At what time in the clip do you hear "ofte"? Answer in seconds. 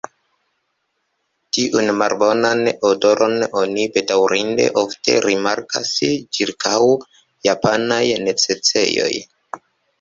4.85-5.17